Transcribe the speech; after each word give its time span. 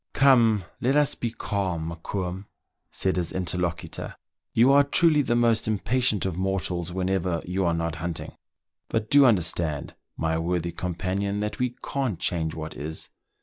"Come, 0.13 0.65
let's 0.79 1.13
be 1.13 1.29
calm, 1.29 1.89
Mokoum," 1.91 2.47
said 2.89 3.17
his 3.17 3.31
interlocutor. 3.31 4.15
"You 4.51 4.71
are 4.71 4.83
truly 4.83 5.21
the 5.21 5.35
most 5.35 5.67
impatient 5.67 6.25
of 6.25 6.35
mortals 6.39 6.91
whenever 6.91 7.43
you 7.45 7.65
are 7.65 7.75
not 7.75 7.97
hunting; 7.97 8.33
but 8.89 9.11
do 9.11 9.25
understand, 9.27 9.93
my 10.17 10.39
worthy 10.39 10.71
com 10.71 10.95
panion, 10.95 11.39
that 11.41 11.59
we 11.59 11.75
can't 11.85 12.17
change 12.19 12.55
what 12.55 12.75
is. 12.75 13.09